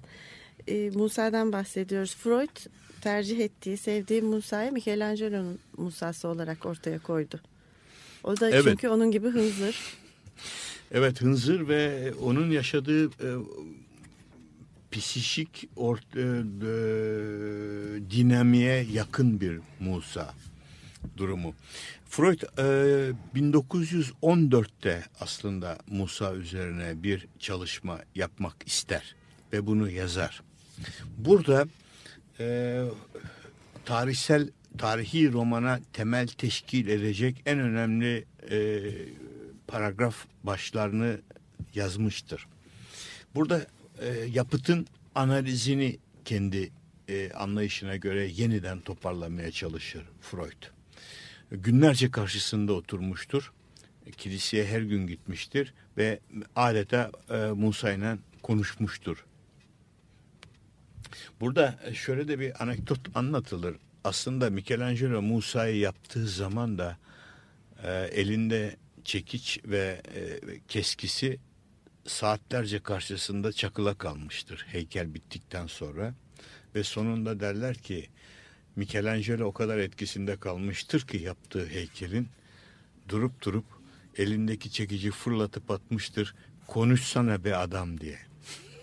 [0.68, 2.14] Ee, Musa'dan bahsediyoruz.
[2.14, 2.56] Freud
[3.00, 7.40] tercih ettiği, sevdiği Musa'yı Michelangelo'nun Musa'sı olarak ortaya koydu.
[8.24, 8.64] O da Evet.
[8.64, 9.96] çünkü onun gibi hınzır.
[10.90, 13.28] Evet Hınzır ve onun yaşadığı e,
[14.92, 16.26] psişik or, e, e,
[18.10, 20.34] dinamiğe yakın bir Musa
[21.16, 21.54] durumu.
[22.08, 29.14] Freud e, 1914'te aslında Musa üzerine bir çalışma yapmak ister
[29.52, 30.42] ve bunu yazar.
[31.18, 31.66] Burada
[32.40, 32.82] e,
[33.84, 38.82] tarihsel tarihi romana temel teşkil edecek en önemli e,
[39.66, 41.20] paragraf başlarını
[41.74, 42.46] yazmıştır.
[43.34, 43.66] Burada
[44.00, 46.70] e, yapıtın analizini kendi
[47.08, 50.75] e, anlayışına göre yeniden toparlamaya çalışır Freud.
[51.50, 53.52] Günlerce karşısında oturmuştur.
[54.16, 56.20] Kiliseye her gün gitmiştir ve
[56.56, 59.24] adeta e, Musa ile konuşmuştur.
[61.40, 63.76] Burada şöyle de bir anekdot anlatılır.
[64.04, 66.98] Aslında Michelangelo Musa'yı yaptığı zaman da
[67.82, 71.38] e, elinde çekiç ve e, keskisi
[72.06, 76.14] saatlerce karşısında çakıla kalmıştır heykel bittikten sonra.
[76.74, 78.08] Ve sonunda derler ki
[78.76, 82.28] Michelangelo o kadar etkisinde kalmıştır ki yaptığı heykelin
[83.08, 83.64] durup durup
[84.16, 86.34] elindeki çekici fırlatıp atmıştır.
[86.66, 88.18] Konuşsana be adam diye.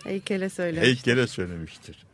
[0.03, 0.87] Heykele söylemiş.
[0.87, 2.05] Heykele söylemiştir.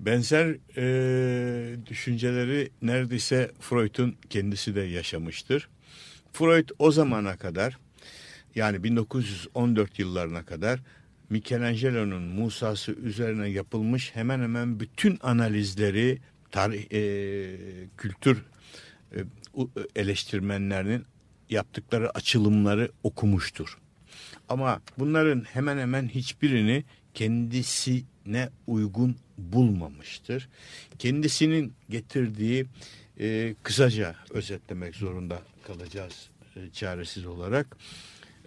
[0.00, 5.68] Benzer e, düşünceleri neredeyse Freud'un kendisi de yaşamıştır.
[6.32, 7.78] Freud o zamana kadar
[8.54, 10.80] yani 1914 yıllarına kadar
[11.30, 16.18] Michelangelo'nun Musa'sı üzerine yapılmış hemen hemen bütün analizleri
[16.54, 17.02] tarih, e,
[17.96, 18.44] kültür
[19.12, 19.18] e,
[19.96, 21.04] eleştirmenlerinin
[21.50, 23.78] yaptıkları açılımları okumuştur.
[24.48, 26.84] Ama bunların hemen hemen hiçbirini
[27.14, 30.48] kendisine uygun bulmamıştır.
[30.98, 32.66] Kendisinin getirdiği
[33.20, 37.76] e, kısaca özetlemek zorunda kalacağız e, çaresiz olarak.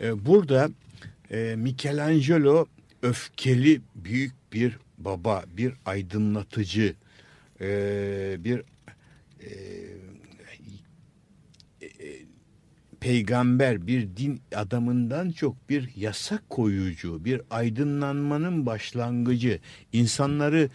[0.01, 0.69] E, burada
[1.31, 2.65] e, Michelangelo
[3.01, 6.95] öfkeli büyük bir baba, bir aydınlatıcı,
[7.61, 8.59] e, bir
[9.39, 9.49] e,
[11.81, 11.87] e,
[12.99, 19.59] peygamber, bir din adamından çok bir yasak koyucu, bir aydınlanmanın başlangıcı,
[19.93, 20.69] insanları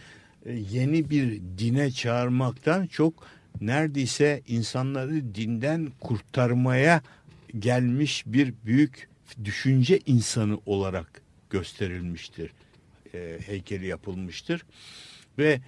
[0.45, 3.27] e, yeni bir dine çağırmaktan çok
[3.61, 7.01] neredeyse insanları dinden kurtarmaya
[7.59, 9.09] gelmiş bir büyük
[9.43, 12.51] düşünce insanı olarak gösterilmiştir.
[13.13, 14.65] E, heykeli yapılmıştır.
[15.37, 15.61] Ve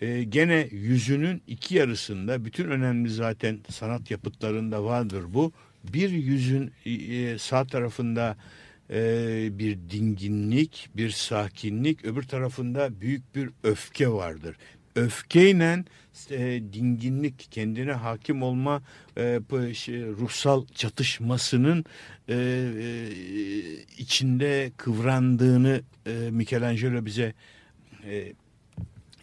[0.00, 5.52] e, gene yüzünün iki yarısında bütün önemli zaten sanat yapıtlarında vardır bu.
[5.84, 8.36] Bir yüzün e, sağ tarafında
[8.90, 8.98] e,
[9.58, 14.56] bir dinginlik, bir sakinlik, öbür tarafında büyük bir öfke vardır.
[14.96, 15.84] Öfkeyle
[16.30, 18.82] e, dinginlik, kendine hakim olma
[19.16, 19.40] e,
[19.74, 21.84] şey, ruhsal çatışmasının
[22.28, 23.08] e, e,
[23.98, 27.34] içinde kıvrandığını e, Michelangelo bize
[28.04, 28.32] e,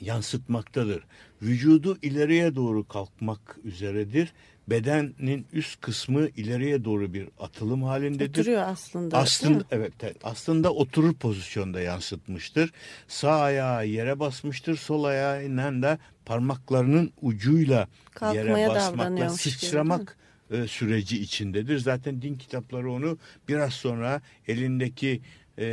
[0.01, 1.03] yansıtmaktadır.
[1.41, 4.33] Vücudu ileriye doğru kalkmak üzeredir.
[4.67, 8.39] Bedenin üst kısmı ileriye doğru bir atılım halindedir.
[8.39, 9.17] Oturuyor aslında.
[9.17, 12.73] Aslında evet, evet aslında oturur pozisyonda yansıtmıştır.
[13.07, 14.75] Sağ ayağı yere basmıştır.
[14.77, 20.17] Sol ayağıyla da parmaklarının ucuyla Kalkmaya yere basmakla davranıyormuş gibi, sıçramak
[20.51, 21.77] e, süreci içindedir.
[21.77, 23.17] Zaten din kitapları onu
[23.47, 25.21] biraz sonra elindeki
[25.57, 25.65] e,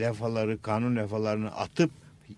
[0.00, 1.90] levhaları, kanun levhalarını atıp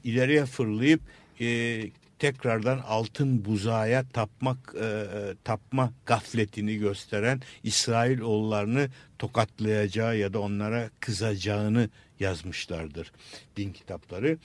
[0.05, 1.01] ileriye fırlayıp
[1.41, 1.81] e,
[2.19, 5.05] tekrardan altın buzağıya tapmak e,
[5.45, 13.13] tapma gafletini gösteren İsrail oğullarını tokatlayacağı ya da onlara kızacağını yazmışlardır
[13.57, 14.39] din kitapları.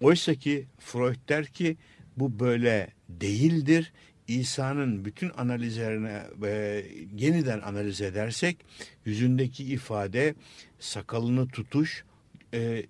[0.00, 1.76] Oysa ki Freud der ki
[2.16, 3.92] bu böyle değildir.
[4.28, 6.84] İsa'nın bütün analizlerine e,
[7.16, 8.56] yeniden analiz edersek
[9.04, 10.34] yüzündeki ifade
[10.78, 12.04] sakalını tutuş
[12.54, 12.86] e,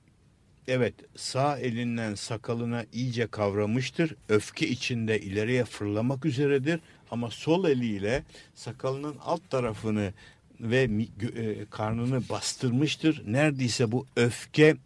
[0.69, 4.14] Evet sağ elinden sakalına iyice kavramıştır.
[4.29, 6.81] Öfke içinde ileriye fırlamak üzeredir.
[7.11, 10.12] Ama sol eliyle sakalının alt tarafını
[10.61, 10.91] ve
[11.37, 13.23] e, karnını bastırmıştır.
[13.27, 14.77] Neredeyse bu öfke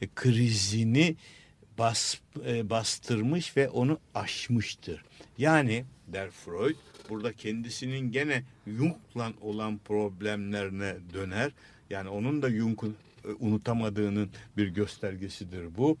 [0.00, 1.16] e, krizini
[1.78, 2.14] bas,
[2.46, 5.04] e, bastırmış ve onu aşmıştır.
[5.38, 6.76] Yani der Freud
[7.08, 11.52] burada kendisinin gene Jung'la olan problemlerine döner.
[11.90, 12.96] Yani onun da Jung'un
[13.38, 15.96] unutamadığının bir göstergesidir bu.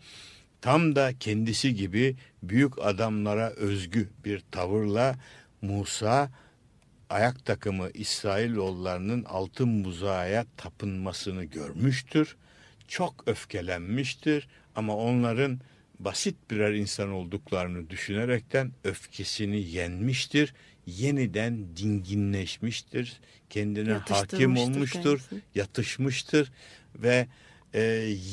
[0.60, 5.16] Tam da kendisi gibi büyük adamlara özgü bir tavırla
[5.62, 6.30] Musa
[7.10, 12.36] ayak takımı İsrailoğullarının altın buzağa tapınmasını görmüştür.
[12.88, 15.60] Çok öfkelenmiştir ama onların
[15.98, 20.54] basit birer insan olduklarını düşünerekten öfkesini yenmiştir.
[20.86, 23.20] Yeniden dinginleşmiştir.
[23.50, 25.40] Kendine hakim olmuştur, kendisini.
[25.54, 26.52] yatışmıştır
[26.94, 27.26] ve
[27.74, 27.82] e,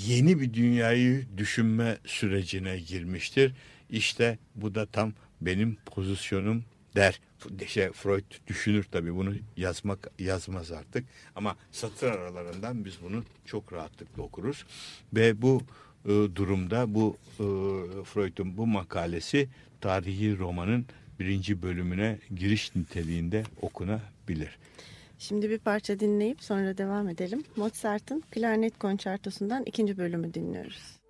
[0.07, 3.53] yeni bir dünyayı düşünme sürecine girmiştir.
[3.89, 6.64] İşte bu da tam benim pozisyonum
[6.95, 7.20] der.
[7.68, 11.05] Şey, Freud düşünür tabii bunu yazmak yazmaz artık
[11.36, 14.66] ama satır aralarından biz bunu çok rahatlıkla okuruz
[15.14, 15.62] ve bu
[16.05, 17.43] e, durumda bu e,
[18.03, 19.49] Freud'un bu makalesi
[19.82, 20.86] tarihi romanın
[21.20, 24.57] birinci bölümüne giriş niteliğinde okunabilir.
[25.22, 27.43] Şimdi bir parça dinleyip sonra devam edelim.
[27.55, 31.01] Mozart'ın klarnet konçertosundan ikinci bölümü dinliyoruz.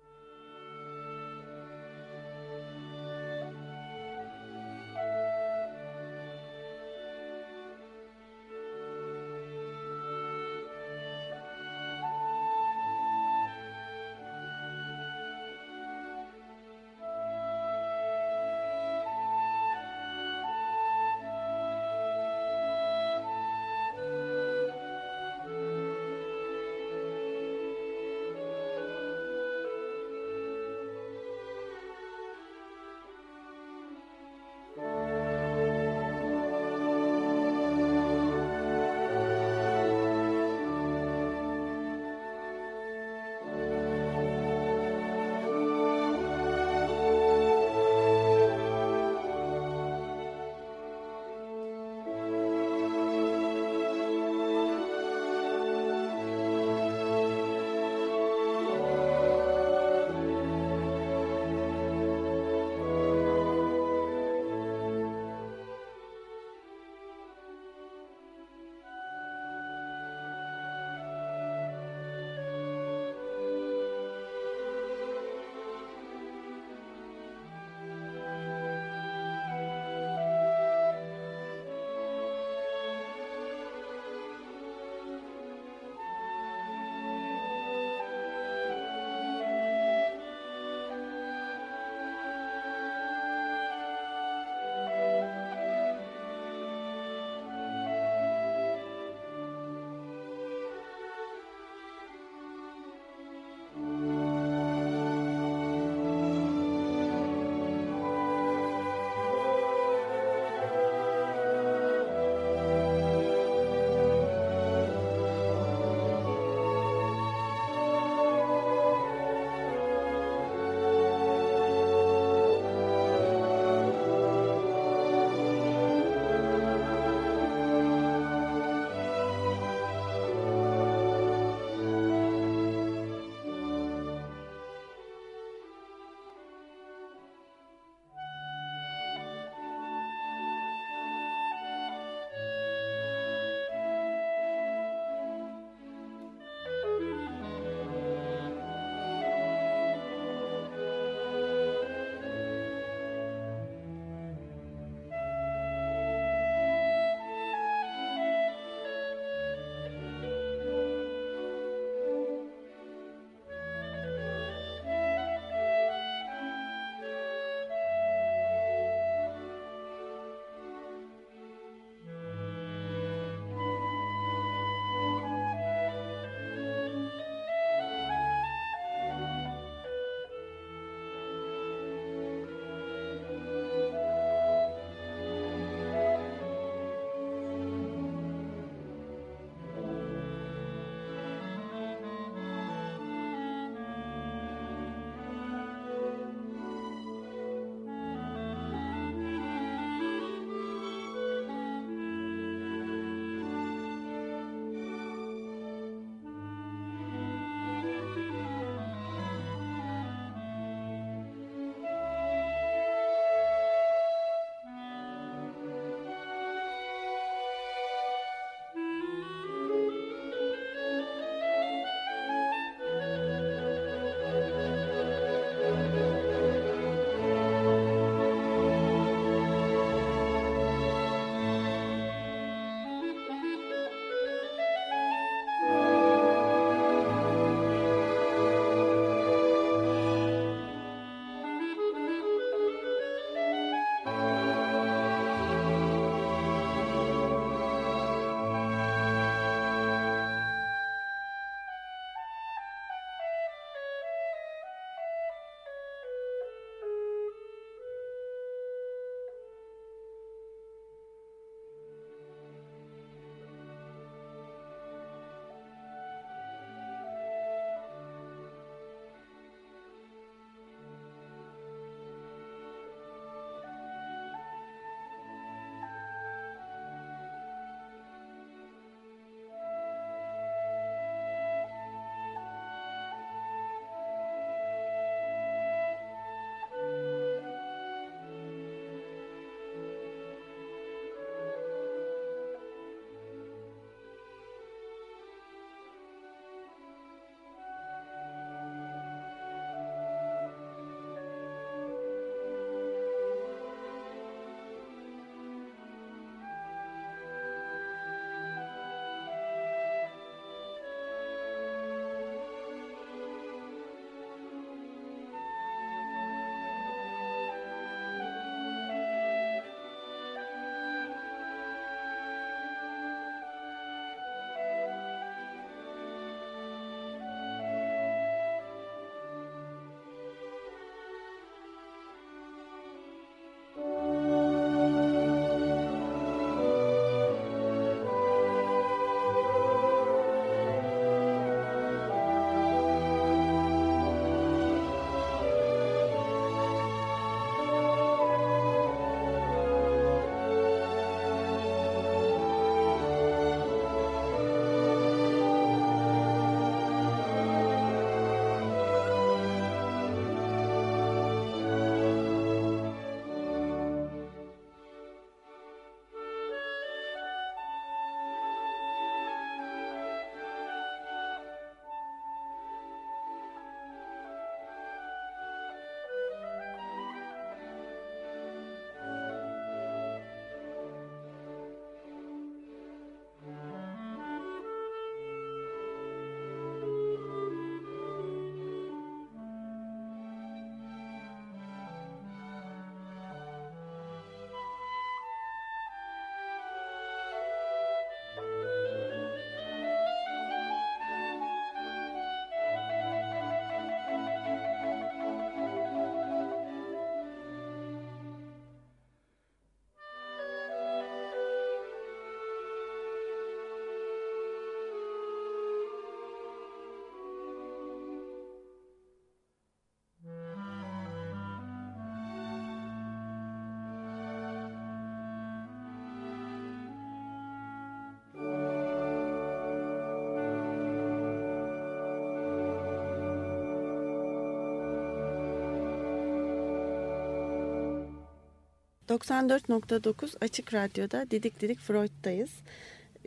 [439.12, 442.50] 94.9 Açık Radyo'da Didik Didik Freud'dayız.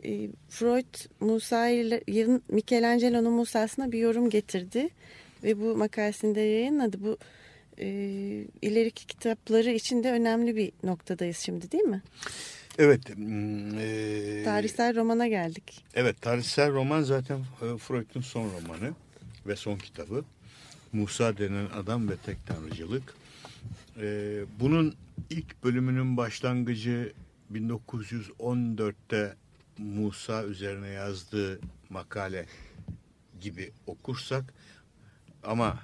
[0.04, 1.66] E, Freud Musa
[2.48, 4.88] Michelangelo'nun Musa'sına bir yorum getirdi
[5.44, 6.96] ve bu makalesinde yayınladı.
[7.04, 7.18] Bu
[7.78, 7.86] e,
[8.62, 12.02] ileriki kitapları için de önemli bir noktadayız şimdi değil mi?
[12.78, 13.00] Evet.
[13.10, 15.84] E, tarihsel romana geldik.
[15.94, 18.92] Evet tarihsel roman zaten e, Freud'un son romanı
[19.46, 20.24] ve son kitabı.
[20.92, 23.14] Musa denen adam ve tek tanrıcılık.
[24.00, 24.94] E, bunun
[25.30, 27.12] ilk bölümünün başlangıcı
[27.52, 29.36] 1914'te
[29.78, 31.60] Musa üzerine yazdığı
[31.90, 32.46] makale
[33.40, 34.54] gibi okursak
[35.42, 35.80] ama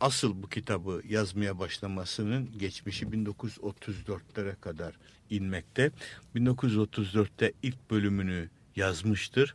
[0.00, 4.94] asıl bu kitabı yazmaya başlamasının geçmişi 1934'lere kadar
[5.30, 5.90] inmekte.
[6.36, 9.54] 1934'te ilk bölümünü yazmıştır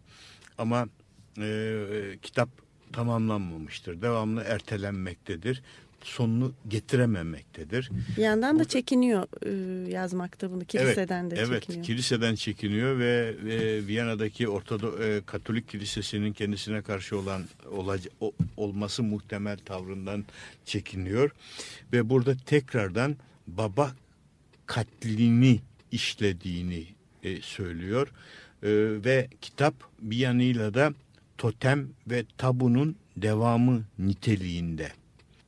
[0.57, 0.88] ama
[1.38, 2.49] e, kitap
[2.93, 4.01] tamamlanmamıştır.
[4.01, 5.61] Devamlı ertelenmektedir
[6.03, 7.89] sonunu getirememektedir.
[8.17, 10.65] Bir yandan da çekiniyor e, yazmakta bunu.
[10.65, 11.77] Kiliseden evet, de evet, çekiniyor.
[11.77, 18.31] Evet, kiliseden çekiniyor ve, ve Viyana'daki Ortodo e, Katolik Kilisesi'nin kendisine karşı olan olaca, o,
[18.57, 20.25] olması muhtemel tavrından
[20.65, 21.31] çekiniyor.
[21.93, 23.15] Ve burada tekrardan
[23.47, 23.91] baba
[24.65, 25.59] katlini
[25.91, 26.85] işlediğini
[27.23, 28.07] e, söylüyor.
[28.63, 28.69] E,
[29.05, 30.93] ve kitap bir yanıyla da
[31.39, 34.87] totem ve tabunun devamı niteliğinde.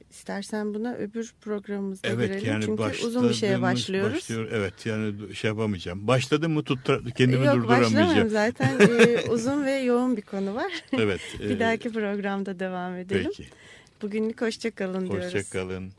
[0.09, 2.47] İstersen buna öbür programımızda evet, girelim.
[2.47, 4.15] Yani Çünkü uzun bir şeye başlıyoruz.
[4.15, 6.07] Başlıyor, evet yani şey yapamayacağım.
[6.07, 8.17] Başladı mı tut kendimi Yok, durduramayacağım.
[8.17, 10.71] Yok zaten e, uzun ve yoğun bir konu var.
[10.93, 11.21] Evet.
[11.39, 13.31] bir e, dahaki programda devam edelim.
[13.37, 13.49] Peki.
[14.01, 15.33] Bugünlük hoşçakalın hoşça diyoruz.
[15.33, 15.91] Hoşçakalın.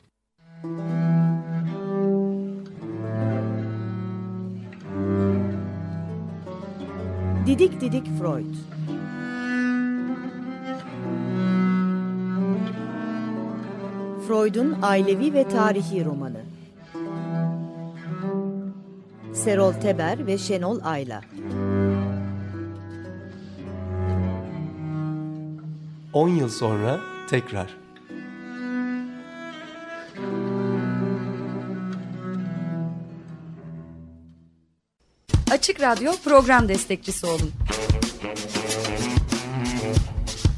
[7.47, 8.55] Didik Didik Freud
[14.29, 16.41] Freud'un ailevi ve tarihi romanı.
[19.35, 21.21] Serol Teber ve Şenol Ayla.
[26.13, 27.01] On yıl sonra
[27.31, 27.77] tekrar.
[35.51, 37.53] Açık Radyo program destekçisi olun.